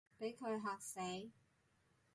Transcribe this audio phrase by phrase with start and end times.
[0.17, 0.99] 畀佢嚇死